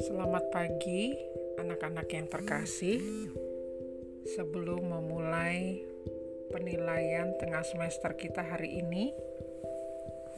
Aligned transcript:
Selamat 0.00 0.48
pagi, 0.48 1.12
anak-anak 1.60 2.08
yang 2.08 2.32
terkasih. 2.32 3.04
Sebelum 4.24 4.88
memulai 4.88 5.84
penilaian 6.48 7.36
tengah 7.36 7.60
semester 7.60 8.16
kita 8.16 8.40
hari 8.40 8.80
ini, 8.80 9.12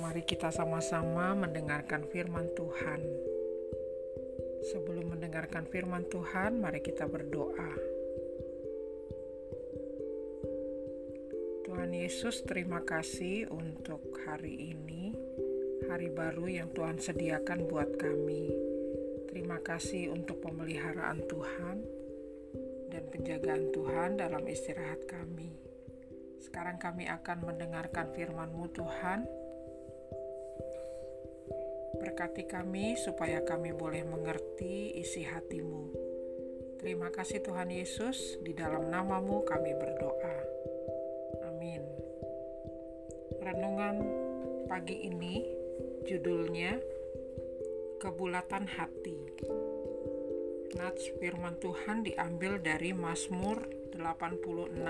mari 0.00 0.24
kita 0.24 0.48
sama-sama 0.48 1.36
mendengarkan 1.36 2.08
firman 2.08 2.48
Tuhan. 2.56 3.04
Sebelum 4.72 5.12
mendengarkan 5.12 5.68
firman 5.68 6.08
Tuhan, 6.08 6.64
mari 6.64 6.80
kita 6.80 7.04
berdoa. 7.04 7.76
Tuhan 11.72 11.98
Yesus, 11.98 12.44
terima 12.44 12.84
kasih 12.84 13.48
untuk 13.50 14.16
hari 14.22 14.76
ini, 14.76 15.01
hari 15.92 16.08
baru 16.08 16.48
yang 16.48 16.72
Tuhan 16.72 16.96
sediakan 16.96 17.68
buat 17.68 18.00
kami. 18.00 18.48
Terima 19.28 19.60
kasih 19.60 20.08
untuk 20.08 20.40
pemeliharaan 20.40 21.20
Tuhan 21.28 21.84
dan 22.88 23.04
penjagaan 23.12 23.68
Tuhan 23.76 24.16
dalam 24.16 24.40
istirahat 24.48 25.04
kami. 25.04 25.52
Sekarang 26.40 26.80
kami 26.80 27.04
akan 27.12 27.44
mendengarkan 27.44 28.08
firman-Mu 28.08 28.72
Tuhan. 28.72 29.20
Berkati 32.00 32.48
kami 32.48 32.96
supaya 32.96 33.44
kami 33.44 33.76
boleh 33.76 34.08
mengerti 34.08 34.96
isi 34.96 35.28
hatimu. 35.28 35.92
Terima 36.80 37.12
kasih 37.12 37.44
Tuhan 37.44 37.68
Yesus, 37.68 38.40
di 38.40 38.56
dalam 38.56 38.88
namamu 38.88 39.44
kami 39.44 39.76
berdoa. 39.76 40.36
Amin. 41.52 41.84
Renungan 43.44 43.96
pagi 44.72 45.04
ini 45.04 45.61
judulnya 46.02 46.82
Kebulatan 48.02 48.66
Hati. 48.66 49.14
Nats 50.74 51.14
firman 51.22 51.54
Tuhan 51.62 52.02
diambil 52.02 52.58
dari 52.58 52.90
Mazmur 52.90 53.62
86 53.94 54.82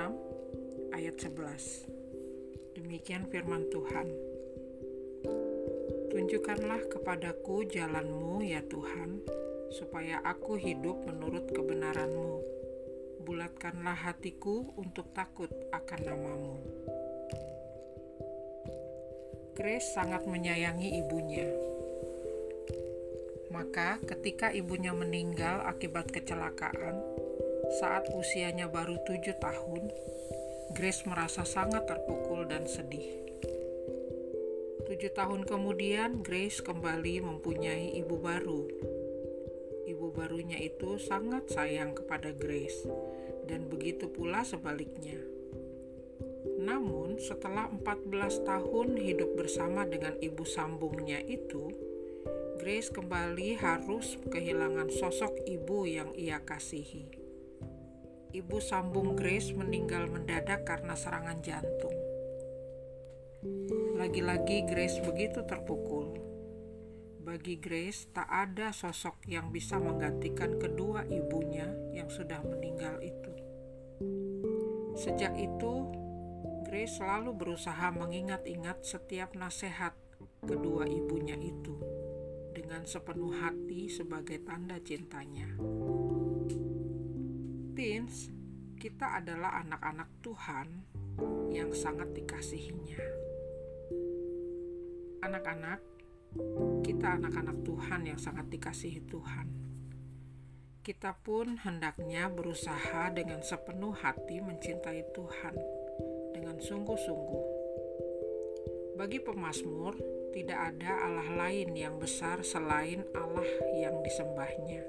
ayat 0.96 1.16
11. 1.20 2.80
Demikian 2.80 3.28
firman 3.28 3.68
Tuhan. 3.68 4.08
Tunjukkanlah 6.08 6.88
kepadaku 6.88 7.68
jalanmu 7.68 8.40
ya 8.40 8.64
Tuhan, 8.64 9.20
supaya 9.68 10.24
aku 10.24 10.56
hidup 10.56 10.96
menurut 11.04 11.44
kebenaranmu. 11.52 12.40
Bulatkanlah 13.20 14.08
hatiku 14.08 14.72
untuk 14.80 15.12
takut 15.12 15.52
akan 15.76 16.00
namamu. 16.08 16.56
Grace 19.52 19.92
sangat 19.92 20.24
menyayangi 20.24 20.96
ibunya. 21.04 21.44
Maka, 23.52 24.00
ketika 24.00 24.48
ibunya 24.48 24.96
meninggal 24.96 25.60
akibat 25.68 26.08
kecelakaan 26.08 26.96
saat 27.76 28.08
usianya 28.16 28.72
baru 28.72 28.96
tujuh 29.04 29.36
tahun, 29.36 29.92
Grace 30.72 31.04
merasa 31.04 31.44
sangat 31.44 31.84
terpukul 31.84 32.48
dan 32.48 32.64
sedih. 32.64 33.12
Tujuh 34.88 35.12
tahun 35.12 35.44
kemudian, 35.44 36.24
Grace 36.24 36.64
kembali 36.64 37.20
mempunyai 37.20 37.92
ibu 38.00 38.16
baru. 38.16 38.64
Ibu 39.84 40.16
barunya 40.16 40.56
itu 40.64 40.96
sangat 40.96 41.52
sayang 41.52 41.92
kepada 41.92 42.32
Grace, 42.32 42.88
dan 43.44 43.68
begitu 43.68 44.08
pula 44.08 44.48
sebaliknya. 44.48 45.31
Namun, 46.62 47.18
setelah 47.18 47.66
14 47.66 48.46
tahun 48.46 48.94
hidup 48.94 49.34
bersama 49.34 49.82
dengan 49.82 50.14
ibu 50.22 50.46
sambungnya 50.46 51.18
itu, 51.18 51.74
Grace 52.62 52.94
kembali 52.94 53.58
harus 53.58 54.14
kehilangan 54.30 54.86
sosok 54.86 55.42
ibu 55.50 55.82
yang 55.82 56.14
ia 56.14 56.38
kasihi. 56.46 57.10
Ibu 58.30 58.62
sambung 58.62 59.18
Grace 59.18 59.50
meninggal 59.50 60.06
mendadak 60.06 60.62
karena 60.62 60.94
serangan 60.94 61.42
jantung. 61.42 61.98
Lagi-lagi 63.98 64.62
Grace 64.70 65.02
begitu 65.02 65.42
terpukul. 65.42 66.14
Bagi 67.26 67.58
Grace, 67.58 68.06
tak 68.14 68.30
ada 68.30 68.70
sosok 68.70 69.26
yang 69.26 69.50
bisa 69.50 69.82
menggantikan 69.82 70.54
kedua 70.62 71.02
ibunya 71.10 71.66
yang 71.90 72.06
sudah 72.06 72.38
meninggal 72.46 73.02
itu. 73.02 73.34
Sejak 74.94 75.34
itu, 75.34 76.01
Grace 76.62 77.02
selalu 77.02 77.34
berusaha 77.34 77.90
mengingat-ingat 77.90 78.86
setiap 78.86 79.34
nasihat 79.34 79.98
kedua 80.46 80.86
ibunya 80.86 81.34
itu 81.34 81.74
dengan 82.54 82.86
sepenuh 82.86 83.34
hati 83.34 83.90
sebagai 83.90 84.38
tanda 84.46 84.78
cintanya. 84.78 85.50
Teens, 87.74 88.30
kita 88.78 89.18
adalah 89.18 89.58
anak-anak 89.66 90.22
Tuhan 90.22 90.68
yang 91.50 91.74
sangat 91.74 92.14
dikasihinya. 92.14 93.02
Anak-anak, 95.26 95.80
kita 96.86 97.18
anak-anak 97.18 97.58
Tuhan 97.66 98.00
yang 98.06 98.18
sangat 98.22 98.46
dikasihi 98.46 99.02
Tuhan. 99.10 99.46
Kita 100.82 101.14
pun 101.18 101.58
hendaknya 101.62 102.30
berusaha 102.30 103.10
dengan 103.10 103.42
sepenuh 103.42 103.94
hati 103.94 104.38
mencintai 104.42 105.10
Tuhan 105.14 105.81
dengan 106.52 106.68
sungguh-sungguh. 106.68 107.44
Bagi 109.00 109.24
pemazmur, 109.24 109.96
tidak 110.36 110.76
ada 110.76 111.08
Allah 111.08 111.48
lain 111.48 111.72
yang 111.72 111.96
besar 111.96 112.44
selain 112.44 113.08
Allah 113.16 113.48
yang 113.72 114.04
disembahnya. 114.04 114.84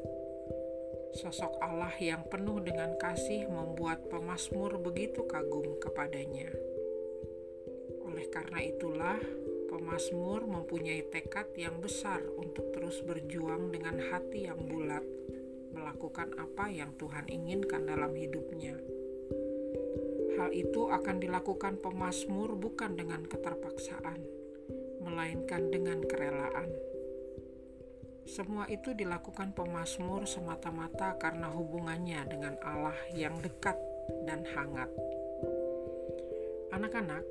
Sosok 1.16 1.64
Allah 1.64 1.96
yang 2.04 2.28
penuh 2.28 2.60
dengan 2.60 3.00
kasih 3.00 3.48
membuat 3.48 4.12
pemazmur 4.12 4.76
begitu 4.84 5.24
kagum 5.24 5.80
kepadanya. 5.80 6.52
Oleh 8.12 8.28
karena 8.28 8.60
itulah, 8.60 9.24
pemazmur 9.72 10.44
mempunyai 10.44 11.08
tekad 11.16 11.48
yang 11.56 11.80
besar 11.80 12.20
untuk 12.36 12.76
terus 12.76 13.00
berjuang 13.08 13.72
dengan 13.72 14.04
hati 14.12 14.52
yang 14.52 14.60
bulat, 14.68 15.08
melakukan 15.72 16.36
apa 16.36 16.68
yang 16.68 16.92
Tuhan 17.00 17.32
inginkan 17.32 17.88
dalam 17.88 18.12
hidupnya 18.12 18.76
Hal 20.34 20.50
itu 20.50 20.90
akan 20.90 21.22
dilakukan 21.22 21.78
pemazmur 21.78 22.58
bukan 22.58 22.98
dengan 22.98 23.22
keterpaksaan, 23.22 24.18
melainkan 25.06 25.70
dengan 25.70 26.02
kerelaan. 26.02 26.74
Semua 28.24 28.66
itu 28.72 28.96
dilakukan 28.98 29.54
pemazmur 29.54 30.26
semata-mata 30.26 31.20
karena 31.22 31.52
hubungannya 31.54 32.24
dengan 32.26 32.58
Allah 32.66 32.98
yang 33.14 33.38
dekat 33.44 33.78
dan 34.26 34.42
hangat. 34.58 34.90
Anak-anak, 36.74 37.22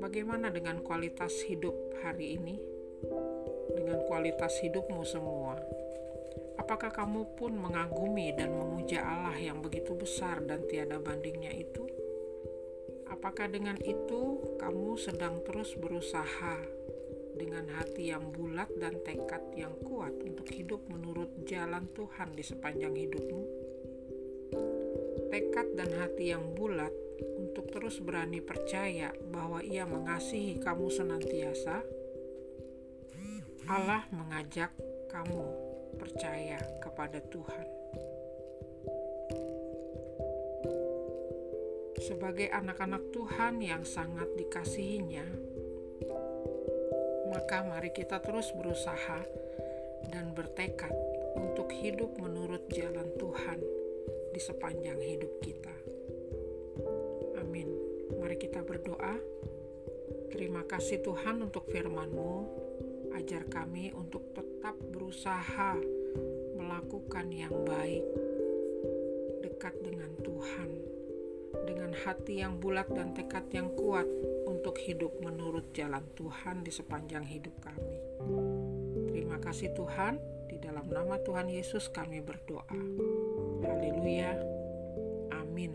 bagaimana 0.00 0.48
dengan 0.48 0.80
kualitas 0.80 1.34
hidup 1.44 1.74
hari 2.00 2.40
ini? 2.40 2.56
Dengan 3.76 4.00
kualitas 4.08 4.56
hidupmu 4.64 5.04
semua. 5.04 5.60
Apakah 6.56 6.88
kamu 6.88 7.36
pun 7.36 7.52
mengagumi 7.52 8.32
dan 8.32 8.56
memuja 8.56 9.04
Allah 9.04 9.36
yang 9.36 9.60
begitu 9.60 9.92
besar 9.92 10.40
dan 10.40 10.64
tiada 10.64 10.96
bandingnya 10.96 11.52
itu? 11.52 11.84
Apakah 13.16 13.48
dengan 13.48 13.80
itu 13.80 14.44
kamu 14.60 15.00
sedang 15.00 15.40
terus 15.40 15.72
berusaha 15.72 16.60
dengan 17.32 17.64
hati 17.80 18.12
yang 18.12 18.28
bulat 18.28 18.68
dan 18.76 19.00
tekad 19.00 19.40
yang 19.56 19.72
kuat 19.80 20.12
untuk 20.20 20.44
hidup 20.52 20.84
menurut 20.92 21.32
jalan 21.48 21.88
Tuhan 21.96 22.36
di 22.36 22.44
sepanjang 22.44 22.92
hidupmu? 22.92 23.42
Tekad 25.32 25.80
dan 25.80 25.90
hati 25.96 26.36
yang 26.36 26.52
bulat 26.52 26.92
untuk 27.40 27.72
terus 27.72 28.04
berani 28.04 28.44
percaya 28.44 29.16
bahwa 29.32 29.64
Ia 29.64 29.88
mengasihi 29.88 30.60
kamu 30.60 30.92
senantiasa. 30.92 31.80
Allah 33.64 34.04
mengajak 34.12 34.76
kamu 35.08 35.44
percaya 35.96 36.60
kepada 36.84 37.24
Tuhan. 37.32 37.64
Sebagai 42.06 42.46
anak-anak 42.54 43.10
Tuhan 43.10 43.58
yang 43.58 43.82
sangat 43.82 44.30
dikasihinya, 44.38 45.26
maka 47.26 47.66
mari 47.66 47.90
kita 47.90 48.22
terus 48.22 48.54
berusaha 48.54 49.26
dan 50.14 50.30
bertekad 50.30 50.94
untuk 51.34 51.66
hidup 51.74 52.14
menurut 52.22 52.62
jalan 52.70 53.10
Tuhan 53.18 53.58
di 54.30 54.38
sepanjang 54.38 55.02
hidup 55.02 55.42
kita. 55.42 55.74
Amin. 57.42 57.74
Mari 58.22 58.38
kita 58.38 58.62
berdoa. 58.62 59.18
Terima 60.30 60.62
kasih 60.62 61.02
Tuhan 61.02 61.42
untuk 61.42 61.66
firman-Mu. 61.74 62.62
Ajar 63.18 63.50
kami 63.50 63.90
untuk 63.90 64.30
tetap 64.30 64.78
berusaha 64.78 65.74
melakukan 66.54 67.26
yang 67.34 67.66
baik 67.66 68.06
dekat 69.42 69.74
dengan 69.82 70.12
Tuhan 70.22 70.95
dengan 71.66 71.92
hati 71.94 72.42
yang 72.42 72.58
bulat 72.58 72.88
dan 72.92 73.14
tekad 73.16 73.46
yang 73.52 73.72
kuat 73.74 74.06
untuk 74.46 74.78
hidup 74.78 75.12
menurut 75.22 75.70
jalan 75.72 76.02
Tuhan 76.14 76.62
di 76.66 76.72
sepanjang 76.72 77.26
hidup 77.26 77.54
kami. 77.62 77.96
Terima 79.10 79.38
kasih 79.40 79.74
Tuhan, 79.74 80.18
di 80.46 80.56
dalam 80.62 80.88
nama 80.88 81.18
Tuhan 81.20 81.50
Yesus 81.50 81.90
kami 81.92 82.22
berdoa. 82.22 82.64
Haleluya. 83.62 84.32
Amin. 85.36 85.72